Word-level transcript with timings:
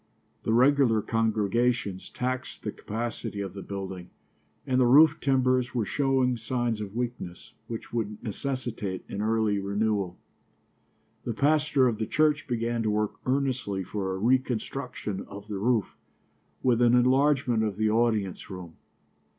The 0.41 0.51
regular 0.51 1.03
congregations 1.03 2.09
taxed 2.09 2.63
the 2.63 2.71
capacity 2.71 3.39
of 3.39 3.53
the 3.53 3.61
building, 3.61 4.09
and 4.65 4.81
the 4.81 4.87
roof 4.87 5.19
timbers 5.19 5.75
were 5.75 5.85
showing 5.85 6.37
signs 6.37 6.81
of 6.81 6.95
weakness 6.95 7.53
which 7.67 7.93
would 7.93 8.17
necessitate 8.23 9.05
an 9.09 9.21
early 9.21 9.59
renewal. 9.59 10.17
The 11.23 11.35
pastor 11.35 11.87
of 11.87 11.99
the 11.99 12.07
church 12.07 12.47
began 12.47 12.81
to 12.81 12.89
work 12.89 13.13
earnestly 13.27 13.83
for 13.83 14.15
a 14.15 14.17
reconstruction 14.17 15.23
of 15.27 15.47
the 15.47 15.59
roof, 15.59 15.95
with 16.63 16.81
an 16.81 16.95
enlargement 16.95 17.61
of 17.63 17.77
the 17.77 17.91
audience 17.91 18.49
room. 18.49 18.77